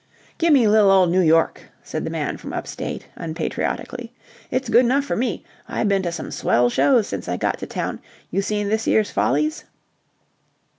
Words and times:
"Give 0.39 0.51
me 0.51 0.67
li'l 0.67 0.89
old 0.89 1.11
New 1.11 1.19
York," 1.21 1.65
said 1.83 2.05
the 2.05 2.09
man 2.09 2.37
from 2.37 2.53
up 2.53 2.65
state, 2.65 3.05
unpatriotically. 3.17 4.11
"It's 4.49 4.67
good 4.67 4.83
enough 4.83 5.05
for 5.05 5.15
me. 5.15 5.43
I 5.67 5.83
been 5.83 6.01
to 6.01 6.11
some 6.11 6.31
swell 6.31 6.71
shows 6.71 7.05
since 7.05 7.29
I 7.29 7.37
got 7.37 7.59
to 7.59 7.67
town. 7.67 7.99
You 8.31 8.41
seen 8.41 8.69
this 8.69 8.87
year's 8.87 9.11
'Follies'?" 9.11 9.63